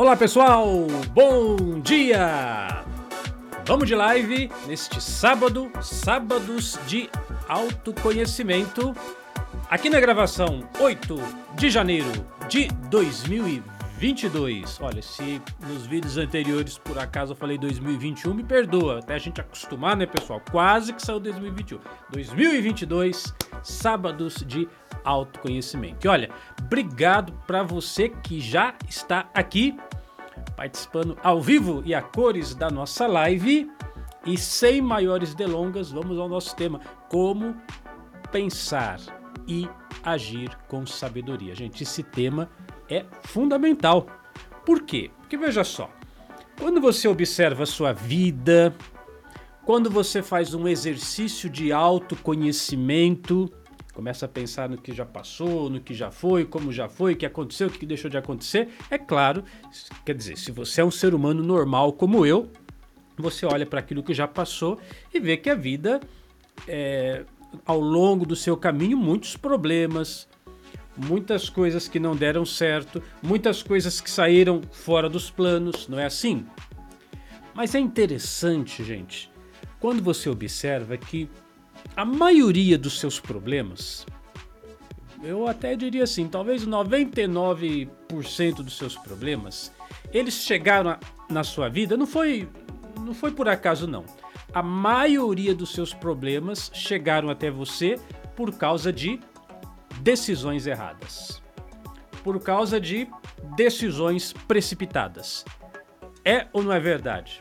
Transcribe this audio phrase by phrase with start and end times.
[0.00, 2.82] Olá pessoal, bom dia!
[3.66, 7.10] Vamos de live neste sábado, sábados de
[7.46, 8.96] autoconhecimento,
[9.68, 11.16] aqui na gravação 8
[11.54, 12.10] de janeiro
[12.48, 14.80] de 2022.
[14.80, 19.38] Olha, se nos vídeos anteriores por acaso eu falei 2021, me perdoa, até a gente
[19.38, 20.40] acostumar, né pessoal?
[20.50, 21.78] Quase que saiu 2021.
[22.10, 24.66] 2022, sábados de
[25.04, 26.06] autoconhecimento.
[26.06, 29.76] E olha, obrigado para você que já está aqui
[30.56, 33.70] participando ao vivo e a cores da nossa live.
[34.26, 37.56] E sem maiores delongas, vamos ao nosso tema: como
[38.30, 39.00] pensar
[39.46, 39.68] e
[40.02, 41.54] agir com sabedoria.
[41.54, 42.50] Gente, esse tema
[42.88, 44.06] é fundamental.
[44.64, 45.10] Por quê?
[45.18, 45.90] Porque veja só,
[46.58, 48.74] quando você observa a sua vida,
[49.64, 53.50] quando você faz um exercício de autoconhecimento,
[53.92, 57.16] começa a pensar no que já passou, no que já foi, como já foi, o
[57.16, 58.68] que aconteceu, o que deixou de acontecer.
[58.90, 59.44] É claro,
[60.04, 62.50] quer dizer, se você é um ser humano normal como eu,
[63.16, 64.78] você olha para aquilo que já passou
[65.12, 66.00] e vê que a vida,
[66.66, 67.24] é,
[67.66, 70.28] ao longo do seu caminho, muitos problemas,
[70.96, 76.06] muitas coisas que não deram certo, muitas coisas que saíram fora dos planos, não é
[76.06, 76.46] assim?
[77.54, 79.30] Mas é interessante, gente,
[79.78, 81.28] quando você observa que
[81.96, 84.06] a maioria dos seus problemas,
[85.22, 87.88] eu até diria assim, talvez 99%
[88.56, 89.72] dos seus problemas,
[90.12, 92.48] eles chegaram na sua vida, não foi,
[93.00, 94.04] não foi por acaso não.
[94.52, 98.00] A maioria dos seus problemas chegaram até você
[98.34, 99.20] por causa de
[100.00, 101.40] decisões erradas.
[102.24, 103.06] Por causa de
[103.54, 105.44] decisões precipitadas.
[106.24, 107.40] É ou não é verdade?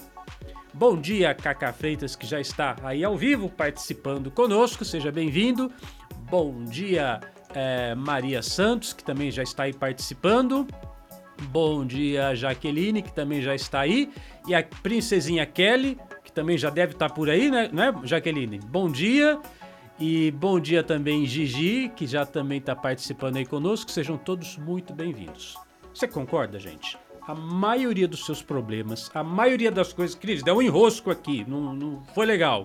[0.79, 5.69] Bom dia, Cacá Freitas, que já está aí ao vivo participando conosco, seja bem-vindo.
[6.31, 7.19] Bom dia,
[7.53, 10.65] é, Maria Santos, que também já está aí participando.
[11.49, 14.09] Bom dia, Jaqueline, que também já está aí.
[14.47, 18.59] E a princesinha Kelly, que também já deve estar por aí, né, não é, Jaqueline?
[18.59, 19.37] Bom dia.
[19.99, 23.91] E bom dia também, Gigi, que já também está participando aí conosco.
[23.91, 25.57] Sejam todos muito bem-vindos.
[25.93, 26.97] Você concorda, gente?
[27.29, 30.15] A maioria dos seus problemas, a maioria das coisas.
[30.15, 32.63] Cris, deu um enrosco aqui, não, não foi legal.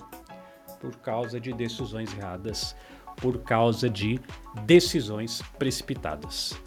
[0.80, 2.74] Por causa de decisões erradas,
[3.16, 4.18] por causa de
[4.64, 6.58] decisões precipitadas.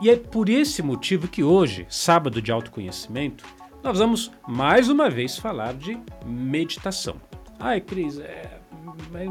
[0.00, 3.44] E é por esse motivo que hoje, sábado de autoconhecimento,
[3.82, 7.16] nós vamos mais uma vez falar de meditação.
[7.60, 8.58] Ai, Cris, é...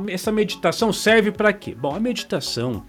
[0.07, 1.73] essa meditação serve para quê?
[1.73, 2.85] Bom, a meditação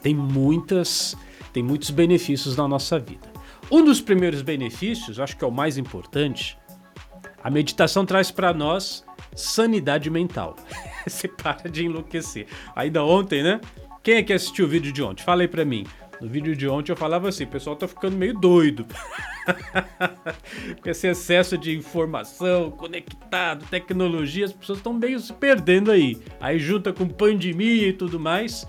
[0.00, 1.16] tem muitas,
[1.52, 3.37] tem muitos benefícios na nossa vida.
[3.70, 6.58] Um dos primeiros benefícios, acho que é o mais importante,
[7.42, 9.04] a meditação traz para nós
[9.36, 10.56] sanidade mental.
[11.06, 12.46] Você para de enlouquecer.
[12.74, 13.60] Ainda ontem, né?
[14.02, 15.22] Quem é que assistiu o vídeo de ontem?
[15.22, 15.86] Fala aí pra mim.
[16.20, 18.86] No vídeo de ontem eu falava assim, o pessoal tá ficando meio doido.
[20.82, 26.18] Com esse excesso de informação, conectado, tecnologia, as pessoas estão meio se perdendo aí.
[26.40, 28.66] Aí junta com pandemia e tudo mais,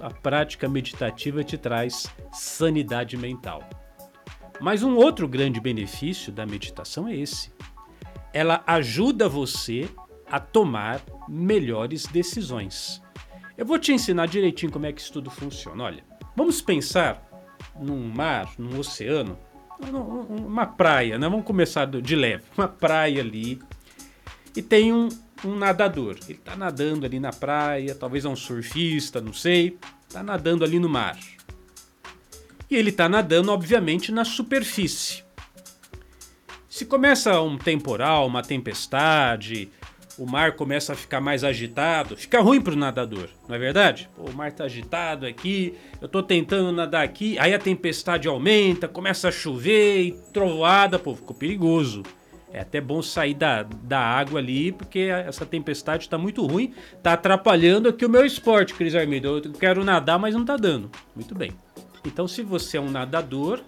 [0.00, 3.62] a prática meditativa te traz sanidade mental.
[4.62, 7.50] Mas um outro grande benefício da meditação é esse.
[8.32, 9.88] Ela ajuda você
[10.30, 13.02] a tomar melhores decisões.
[13.58, 15.82] Eu vou te ensinar direitinho como é que isso tudo funciona.
[15.82, 16.04] Olha,
[16.36, 17.28] vamos pensar
[17.78, 19.36] num mar, num oceano,
[20.30, 21.28] uma praia, né?
[21.28, 22.44] Vamos começar de leve.
[22.56, 23.60] Uma praia ali.
[24.54, 25.08] E tem um,
[25.44, 26.16] um nadador.
[26.22, 29.76] Ele está nadando ali na praia, talvez é um surfista, não sei.
[30.06, 31.18] Está nadando ali no mar
[32.74, 35.22] e ele está nadando, obviamente, na superfície.
[36.68, 39.70] Se começa um temporal, uma tempestade,
[40.18, 44.08] o mar começa a ficar mais agitado, fica ruim para o nadador, não é verdade?
[44.16, 48.88] Pô, o mar está agitado aqui, eu estou tentando nadar aqui, aí a tempestade aumenta,
[48.88, 52.02] começa a chover e trovoada, pô, ficou perigoso.
[52.54, 57.14] É até bom sair da, da água ali, porque essa tempestade está muito ruim, está
[57.14, 59.40] atrapalhando aqui o meu esporte, Cris Armido.
[59.42, 60.90] Eu quero nadar, mas não está dando.
[61.16, 61.52] Muito bem.
[62.04, 63.60] Então, se você é um nadador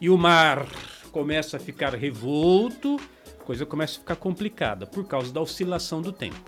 [0.00, 0.66] e o mar
[1.10, 3.00] começa a ficar revolto,
[3.40, 6.38] a coisa começa a ficar complicada por causa da oscilação do tempo.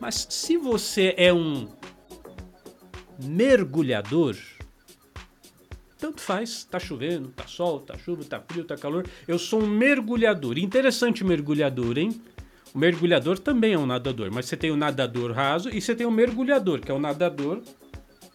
[0.00, 1.68] Mas se você é um
[3.22, 4.36] mergulhador,
[5.98, 9.06] tanto faz, tá chovendo, tá sol, tá chuva, tá frio, tá calor.
[9.26, 10.56] Eu sou um mergulhador.
[10.56, 12.22] Interessante mergulhador, hein?
[12.72, 16.06] O mergulhador também é um nadador, mas você tem o nadador raso e você tem
[16.06, 17.60] o mergulhador, que é o nadador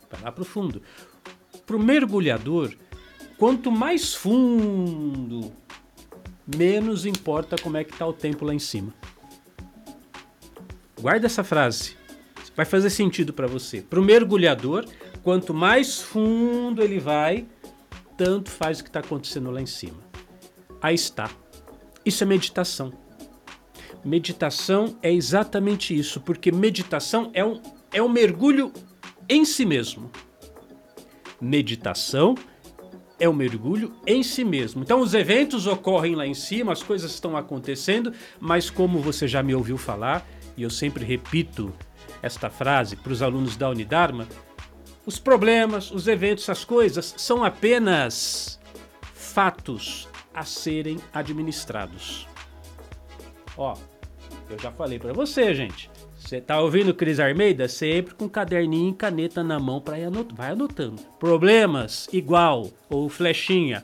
[0.09, 0.81] para lá pro fundo
[1.65, 2.73] para o mergulhador,
[3.37, 5.51] quanto mais fundo,
[6.55, 8.93] menos importa como é que está o tempo lá em cima.
[10.99, 11.95] Guarda essa frase.
[12.55, 13.81] Vai fazer sentido para você.
[13.81, 14.85] Para o mergulhador,
[15.23, 17.45] quanto mais fundo ele vai,
[18.17, 19.99] tanto faz o que está acontecendo lá em cima.
[20.81, 21.29] Aí está.
[22.05, 22.93] Isso é meditação.
[24.03, 27.61] Meditação é exatamente isso, porque meditação é um,
[27.91, 28.71] é um mergulho
[29.29, 30.11] em si mesmo.
[31.43, 32.35] Meditação
[33.19, 34.81] é um mergulho em si mesmo.
[34.81, 39.43] Então os eventos ocorrem lá em cima, as coisas estão acontecendo, mas como você já
[39.43, 40.25] me ouviu falar,
[40.55, 41.73] e eu sempre repito
[42.21, 44.25] esta frase para os alunos da Unidarma,
[45.05, 48.57] os problemas, os eventos, as coisas são apenas
[49.13, 52.25] fatos a serem administrados.
[53.57, 53.75] Ó,
[54.49, 55.91] eu já falei para você, gente.
[56.23, 57.67] Você tá ouvindo Cris Armeida?
[57.67, 60.35] Sempre com caderninho e caneta na mão para ir anotando.
[60.35, 61.01] Vai anotando.
[61.19, 63.83] Problemas igual ou flechinha,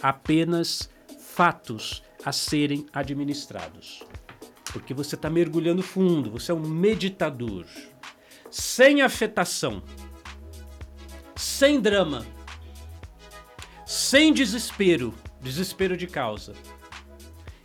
[0.00, 0.88] apenas
[1.18, 4.04] fatos a serem administrados.
[4.72, 7.66] Porque você está mergulhando fundo, você é um meditador.
[8.48, 9.82] Sem afetação,
[11.34, 12.24] sem drama,
[13.84, 16.52] sem desespero, desespero de causa.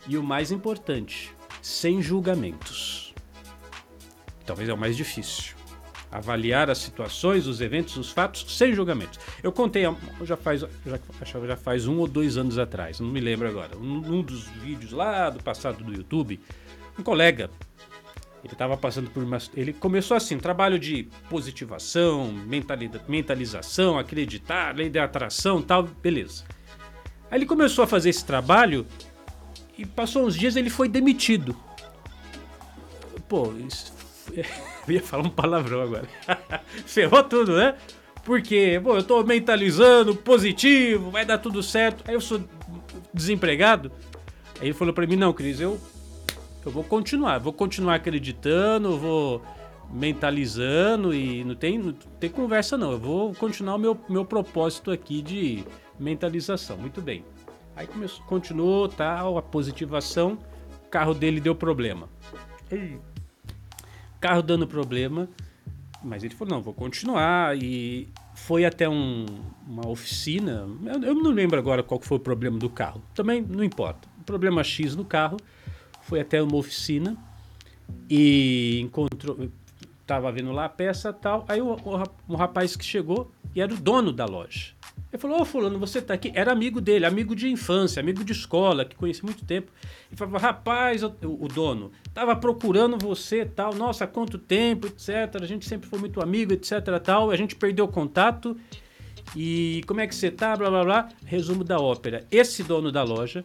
[0.08, 1.32] E o mais importante,
[1.62, 3.05] sem julgamentos.
[4.46, 5.54] Talvez é o mais difícil.
[6.10, 9.18] Avaliar as situações, os eventos, os fatos sem julgamentos.
[9.42, 9.82] Eu contei
[10.22, 10.98] já faz, já,
[11.46, 14.92] já faz um ou dois anos atrás, não me lembro agora, um, um dos vídeos
[14.92, 16.40] lá do passado do YouTube,
[16.98, 17.50] um colega
[18.46, 19.38] ele estava passando por uma.
[19.54, 22.32] Ele começou assim: trabalho de positivação,
[23.08, 26.44] mentalização, acreditar, lei da atração tal, beleza.
[27.28, 28.86] Aí ele começou a fazer esse trabalho
[29.76, 31.56] e passou uns dias ele foi demitido.
[33.28, 33.95] Pô, isso.
[34.86, 36.08] Eu ia falar um palavrão agora.
[36.86, 37.76] Ferrou tudo, né?
[38.24, 42.02] Porque, pô, eu tô mentalizando, positivo, vai dar tudo certo.
[42.08, 42.40] Aí eu sou
[43.14, 43.92] desempregado.
[44.60, 45.78] Aí ele falou para mim: não, Cris, eu
[46.66, 49.40] eu vou continuar, vou continuar acreditando, vou
[49.88, 52.90] mentalizando e não tem, não tem conversa não.
[52.90, 55.64] Eu vou continuar o meu, meu propósito aqui de
[55.96, 56.76] mentalização.
[56.76, 57.24] Muito bem.
[57.76, 60.36] Aí começou, continuou, tal, a positivação,
[60.84, 62.08] o carro dele deu problema.
[64.20, 65.28] Carro dando problema,
[66.02, 69.26] mas ele falou, não, vou continuar e foi até um,
[69.66, 73.64] uma oficina, eu, eu não lembro agora qual foi o problema do carro, também não
[73.64, 74.08] importa.
[74.24, 75.36] Problema X no carro,
[76.02, 77.16] foi até uma oficina
[78.08, 79.48] e encontrou.
[80.06, 81.44] Tava vendo lá a peça tal.
[81.48, 84.75] Aí o, o, um rapaz que chegou e era o dono da loja.
[85.16, 86.30] Ele falou: Ô, Fulano, você tá aqui?
[86.34, 89.72] Era amigo dele, amigo de infância, amigo de escola, que conheci muito tempo.
[90.10, 93.74] Ele falou: Rapaz, o, o dono, tava procurando você tal.
[93.74, 95.40] Nossa, quanto tempo, etc.
[95.40, 96.72] A gente sempre foi muito amigo, etc.
[97.02, 97.30] tal.
[97.30, 98.56] A gente perdeu contato.
[99.34, 100.54] E como é que você tá?
[100.54, 101.08] Blá blá blá.
[101.24, 103.42] Resumo da ópera: esse dono da loja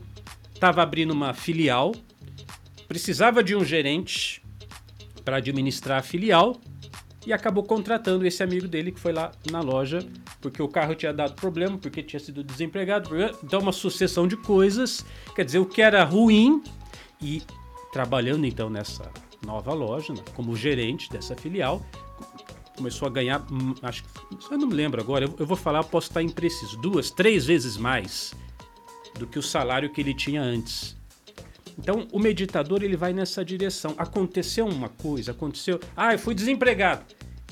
[0.60, 1.94] tava abrindo uma filial
[2.88, 4.44] precisava de um gerente
[5.24, 6.60] para administrar a filial
[7.26, 10.06] e acabou contratando esse amigo dele que foi lá na loja
[10.40, 13.10] porque o carro tinha dado problema, porque tinha sido desempregado,
[13.44, 16.64] então uma sucessão de coisas, quer dizer, o que era ruim
[17.22, 17.42] e
[17.92, 19.12] trabalhando então nessa
[19.46, 21.86] nova loja, né, como gerente dessa filial,
[22.76, 24.10] começou a ganhar, hum, acho que,
[24.54, 27.78] eu não me lembro agora, eu, eu vou falar, posso estar impreciso, duas, três vezes
[27.78, 28.34] mais
[29.20, 30.98] do que o salário que ele tinha antes.
[31.78, 33.94] Então, o meditador ele vai nessa direção.
[33.98, 35.80] Aconteceu uma coisa, aconteceu.
[35.96, 37.04] Ah, eu fui desempregado.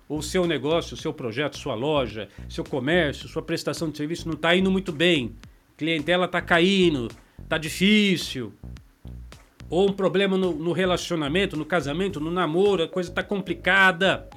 [0.08, 4.34] o seu negócio, o seu projeto, sua loja, seu comércio, sua prestação de serviço não
[4.34, 5.36] está indo muito bem,
[5.76, 8.52] clientela está caindo, está difícil,
[9.68, 14.28] ou um problema no, no, relacionamento, no casamento, no namoro, a coisa está complicada.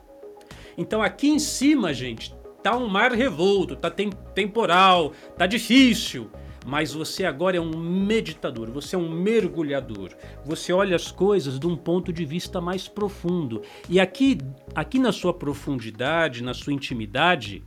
[0.78, 6.30] Então aqui em cima, gente, tá um mar revolto, tá tem, temporal, tá difícil.
[6.66, 10.12] Mas você agora é um meditador, você é um mergulhador.
[10.46, 13.62] Você olha as coisas de um ponto de vista mais profundo.
[13.90, 14.38] E aqui,
[14.76, 17.64] aqui na sua profundidade, na sua intimidade,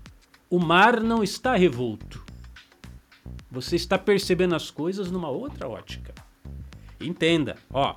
[0.49, 2.25] o mar não está revolto.
[3.51, 6.15] Você está percebendo as coisas numa outra ótica.
[7.01, 7.97] Entenda, ó,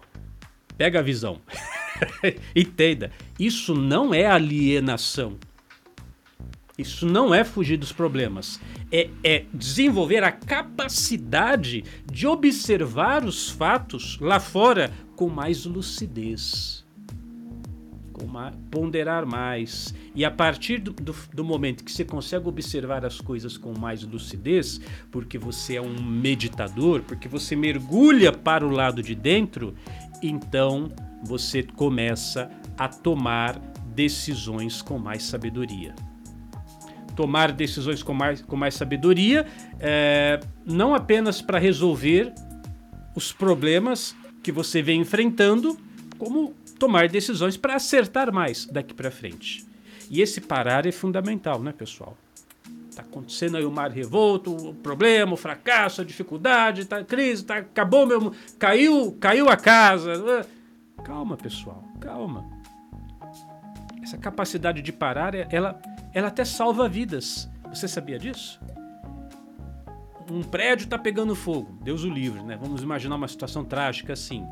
[0.78, 1.40] pega a visão.
[2.56, 5.38] Entenda, isso não é alienação.
[6.78, 8.60] Isso não é fugir dos problemas.
[8.92, 16.86] É, é, desenvolver a capacidade de observar os fatos lá fora com mais lucidez.
[18.70, 19.94] Ponderar mais.
[20.14, 24.04] E a partir do, do, do momento que você consegue observar as coisas com mais
[24.04, 24.80] lucidez,
[25.12, 29.74] porque você é um meditador, porque você mergulha para o lado de dentro,
[30.22, 30.90] então
[31.24, 33.60] você começa a tomar
[33.96, 35.96] decisões com mais sabedoria
[37.18, 39.48] tomar decisões com mais, com mais sabedoria,
[39.80, 42.32] é, não apenas para resolver
[43.16, 45.76] os problemas que você vem enfrentando,
[46.20, 49.66] como tomar decisões para acertar mais daqui para frente.
[50.12, 52.16] E esse parar é fundamental, né, pessoal?
[52.96, 57.58] Tá acontecendo aí o mar revolto, o problema, o fracasso, a dificuldade, tá crise, tá
[57.58, 60.46] acabou meu, caiu, caiu a casa.
[61.04, 62.46] Calma, pessoal, calma.
[64.04, 65.82] Essa capacidade de parar, ela
[66.14, 67.50] ela até salva vidas.
[67.70, 68.60] Você sabia disso?
[70.30, 72.58] Um prédio está pegando fogo, Deus o livre, né?
[72.60, 74.46] Vamos imaginar uma situação trágica assim.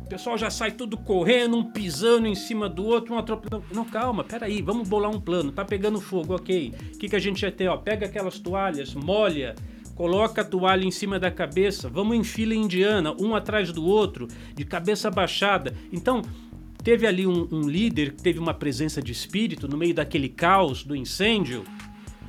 [0.00, 3.64] O pessoal já sai tudo correndo, um pisando em cima do outro, um atropelando.
[3.72, 5.52] Não, calma, peraí, vamos bolar um plano.
[5.52, 6.74] Tá pegando fogo, ok.
[6.94, 7.68] O que, que a gente ia ter?
[7.68, 9.54] Ó, pega aquelas toalhas, molha,
[9.94, 14.26] coloca a toalha em cima da cabeça, vamos em fila indiana, um atrás do outro,
[14.54, 15.74] de cabeça baixada.
[15.92, 16.22] Então,
[16.88, 20.82] teve ali um, um líder que teve uma presença de espírito no meio daquele caos
[20.82, 21.62] do incêndio.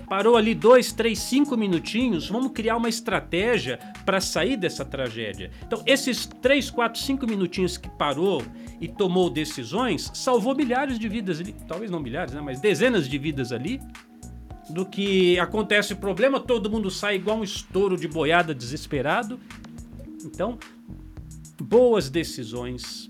[0.10, 2.28] Parou ali dois, três, cinco minutinhos.
[2.28, 5.50] Vamos criar uma estratégia para sair dessa tragédia.
[5.66, 8.44] Então, esses três, quatro, cinco minutinhos que parou
[8.82, 11.56] e tomou decisões salvou milhares de vidas ali.
[11.66, 12.42] Talvez não milhares, né?
[12.42, 13.80] Mas dezenas de vidas ali
[14.70, 19.40] do que acontece o problema, todo mundo sai igual um estouro de boiada desesperado.
[20.26, 20.60] Então,
[21.62, 23.10] boas decisões,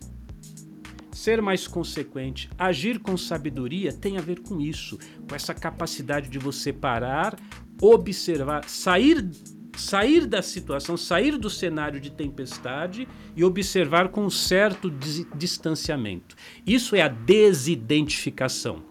[1.19, 4.97] ser mais consequente, agir com sabedoria tem a ver com isso,
[5.27, 7.38] com essa capacidade de você parar,
[7.81, 9.29] observar, sair
[9.77, 14.91] sair da situação, sair do cenário de tempestade e observar com um certo
[15.33, 16.35] distanciamento.
[16.65, 18.83] Isso é a desidentificação.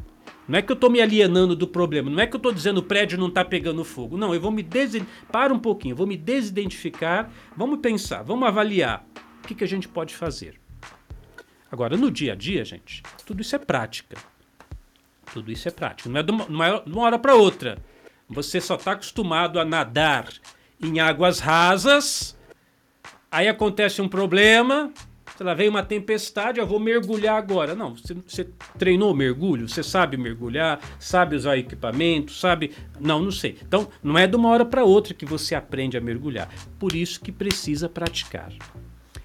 [0.49, 2.79] Não é que eu estou me alienando do problema, não é que eu estou dizendo
[2.79, 4.17] o prédio não está pegando fogo.
[4.17, 5.27] Não, eu vou me desidentificar.
[5.31, 9.07] Para um pouquinho, vou me desidentificar, vamos pensar, vamos avaliar
[9.45, 10.59] o que, que a gente pode fazer.
[11.71, 14.17] Agora, no dia a dia, gente, tudo isso é prática.
[15.33, 16.09] Tudo isso é prática.
[16.09, 17.79] Não é de uma, é de uma hora para outra.
[18.29, 20.29] Você só está acostumado a nadar
[20.83, 22.37] em águas rasas,
[23.31, 24.93] aí acontece um problema,
[25.37, 27.75] sei lá, vem uma tempestade, eu vou mergulhar agora.
[27.75, 28.49] Não, você, você
[28.79, 32.73] treinou mergulho, você sabe mergulhar, sabe usar equipamento, sabe.
[33.01, 33.59] Não, não sei.
[33.63, 36.49] Então, não é de uma hora para outra que você aprende a mergulhar.
[36.79, 38.53] Por isso que precisa praticar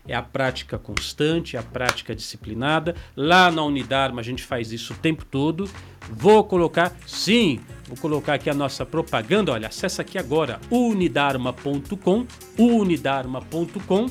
[0.08, 2.96] é a prática constante, é a prática disciplinada.
[3.16, 5.70] Lá na Unidarma a gente faz isso o tempo todo.
[6.10, 9.52] Vou colocar, sim, vou colocar aqui a nossa propaganda.
[9.52, 12.26] Olha, acessa aqui agora unidarma.com,
[12.58, 14.06] unidarma.com.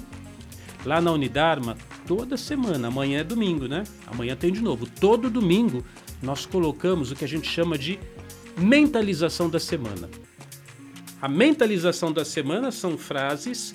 [0.84, 3.84] Lá na Unidarma, toda semana, amanhã é domingo, né?
[4.06, 4.86] Amanhã tem de novo.
[4.86, 5.84] Todo domingo
[6.22, 8.00] nós colocamos o que a gente chama de
[8.56, 10.08] mentalização da semana.
[11.20, 13.74] A mentalização da semana são frases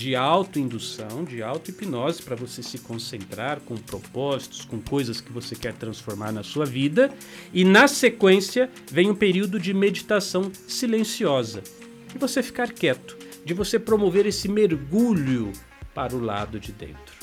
[0.00, 5.74] de autoindução, de auto-hipnose para você se concentrar com propósitos, com coisas que você quer
[5.74, 7.12] transformar na sua vida.
[7.52, 11.62] E na sequência vem um período de meditação silenciosa,
[12.10, 13.14] de você ficar quieto,
[13.44, 15.52] de você promover esse mergulho
[15.94, 17.14] para o lado de dentro.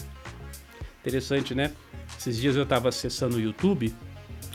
[1.02, 1.74] Interessante, né?
[2.16, 3.92] Esses dias eu estava acessando o YouTube,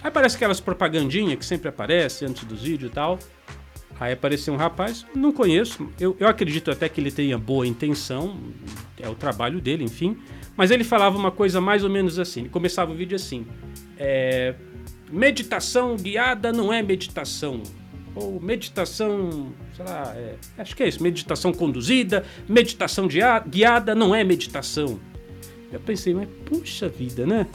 [0.00, 3.18] aí parece aquelas propagandinhas que sempre aparecem antes dos vídeos e tal.
[4.00, 8.36] Aí apareceu um rapaz, não conheço, eu, eu acredito até que ele tenha boa intenção,
[9.00, 10.16] é o trabalho dele, enfim.
[10.56, 12.40] Mas ele falava uma coisa mais ou menos assim.
[12.40, 13.46] Ele começava o vídeo assim:
[13.98, 14.54] é,
[15.10, 17.62] meditação guiada não é meditação.
[18.14, 24.22] Ou meditação, sei lá, é, acho que é isso, meditação conduzida, meditação guiada não é
[24.22, 25.00] meditação.
[25.72, 27.46] Eu pensei, mas puxa vida, né?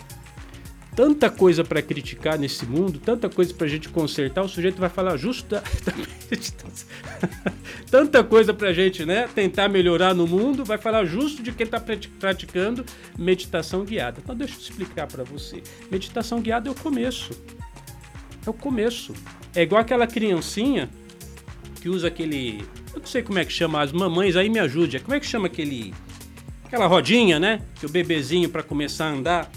[0.98, 4.89] Tanta coisa para criticar nesse mundo, tanta coisa para a gente consertar, o sujeito vai
[4.89, 5.16] falar
[6.32, 6.89] meditação.
[7.92, 11.66] tanta coisa para a gente né, tentar melhorar no mundo, vai falar justo de quem
[11.66, 11.80] está
[12.20, 12.84] praticando
[13.16, 14.20] meditação guiada.
[14.24, 15.62] Então deixa eu explicar para você.
[15.92, 17.30] Meditação guiada é o começo.
[18.44, 19.13] É o começo.
[19.54, 20.89] É igual aquela criancinha
[21.80, 22.66] que usa aquele...
[22.92, 25.00] Eu não sei como é que chama, as mamães aí me ajudem.
[25.00, 25.94] Como é que chama aquele...
[26.66, 27.62] Aquela rodinha, né?
[27.75, 29.51] Que o bebezinho para começar a andar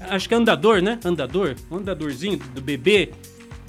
[0.00, 0.98] Acho que é andador, né?
[1.04, 1.56] Andador.
[1.70, 3.12] Um andadorzinho do bebê.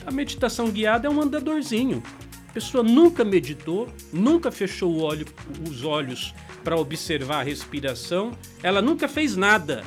[0.05, 2.03] A meditação guiada é um andadorzinho.
[2.49, 5.25] A pessoa nunca meditou, nunca fechou olho,
[5.69, 6.33] os olhos
[6.63, 8.31] para observar a respiração,
[8.61, 9.83] ela nunca fez nada.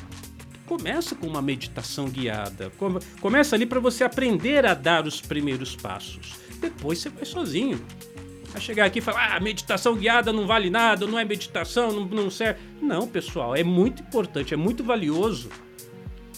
[0.66, 2.72] Começa com uma meditação guiada.
[3.20, 6.36] Começa ali para você aprender a dar os primeiros passos.
[6.60, 7.84] Depois você vai sozinho.
[8.50, 12.06] Vai chegar aqui e falar: ah, meditação guiada não vale nada, não é meditação, não,
[12.06, 12.60] não serve.
[12.80, 15.48] Não, pessoal, é muito importante, é muito valioso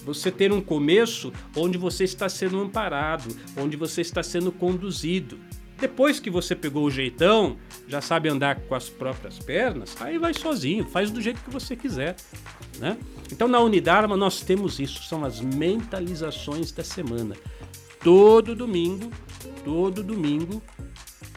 [0.05, 5.39] você ter um começo onde você está sendo amparado, onde você está sendo conduzido.
[5.79, 7.57] Depois que você pegou o jeitão,
[7.89, 11.75] já sabe andar com as próprias pernas, aí vai sozinho, faz do jeito que você
[11.75, 12.17] quiser,
[12.79, 12.97] né?
[13.33, 17.35] Então na Unidarma nós temos isso, são as mentalizações da semana.
[18.03, 19.11] Todo domingo,
[19.65, 20.63] todo domingo,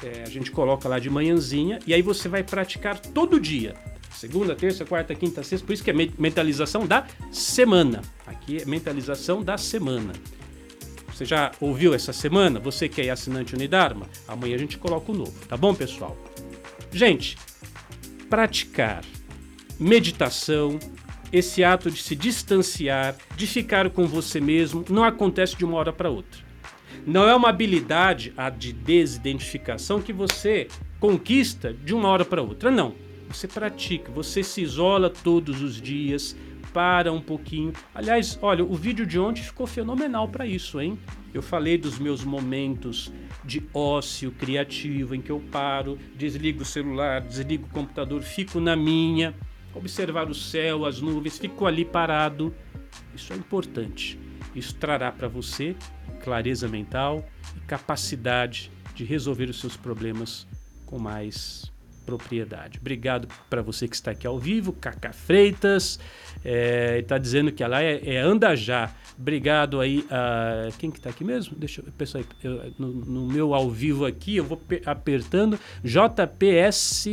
[0.03, 3.73] é, a gente coloca lá de manhãzinha e aí você vai praticar todo dia.
[4.13, 8.01] Segunda, terça, quarta, quinta, sexta, por isso que é mentalização da semana.
[8.27, 10.13] Aqui é mentalização da semana.
[11.11, 12.59] Você já ouviu essa semana?
[12.59, 14.05] Você que é assinante Unidarma?
[14.27, 16.15] Amanhã a gente coloca o novo, tá bom, pessoal?
[16.91, 17.37] Gente,
[18.29, 19.03] praticar
[19.79, 20.77] meditação,
[21.31, 25.93] esse ato de se distanciar, de ficar com você mesmo, não acontece de uma hora
[25.93, 26.41] para outra.
[27.05, 30.67] Não é uma habilidade, a de desidentificação, que você
[30.99, 32.69] conquista de uma hora para outra.
[32.69, 32.93] Não.
[33.29, 36.35] Você pratica, você se isola todos os dias,
[36.77, 37.73] para um pouquinho.
[37.95, 40.99] Aliás, olha, o vídeo de ontem ficou fenomenal para isso, hein?
[41.33, 43.11] Eu falei dos meus momentos
[43.43, 48.75] de ócio criativo em que eu paro, desligo o celular, desligo o computador, fico na
[48.75, 49.33] minha,
[49.73, 52.53] observar o céu, as nuvens, fico ali parado.
[53.15, 54.19] Isso é importante.
[54.53, 55.75] Isso trará para você
[56.23, 60.45] clareza mental e capacidade de resolver os seus problemas
[60.85, 61.71] com mais
[62.07, 62.79] propriedade.
[62.79, 65.99] Obrigado para você que está aqui ao vivo, Cacá Freitas,
[66.43, 68.95] é, está dizendo que ela é, é Andajá.
[69.19, 70.69] Obrigado aí a.
[70.79, 71.57] Quem que está aqui mesmo?
[71.57, 71.91] Deixa eu.
[71.97, 77.09] Pessoal, eu, no, no, meu ao vivo aqui, eu vou apertando JPS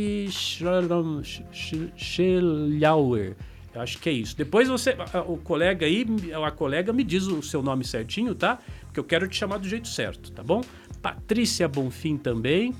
[1.97, 3.35] Schelauer.
[3.73, 4.37] Eu acho que é isso.
[4.37, 4.95] Depois você.
[5.27, 6.05] O colega aí,
[6.41, 8.59] a colega me diz o seu nome certinho, tá?
[8.83, 10.61] Porque eu quero te chamar do jeito certo, tá bom?
[11.01, 12.73] Patrícia Bonfim também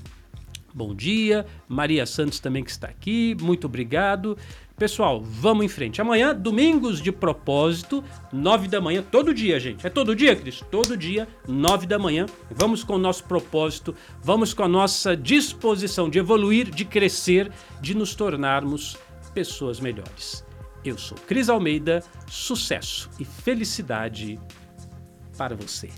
[0.76, 1.46] bom dia.
[1.66, 4.36] Maria Santos também que está aqui, muito obrigado.
[4.76, 6.02] Pessoal, vamos em frente.
[6.02, 9.86] Amanhã, domingos de propósito, nove da manhã, todo dia, gente.
[9.86, 10.62] É todo dia, Cris?
[10.70, 12.26] Todo dia, nove da manhã.
[12.50, 17.96] Vamos com o nosso propósito, vamos com a nossa disposição de evoluir, de crescer, de
[17.96, 18.98] nos tornarmos
[19.32, 20.44] pessoas melhores.
[20.84, 24.38] Eu sou Cris Almeida, sucesso e felicidade
[25.38, 25.90] para você.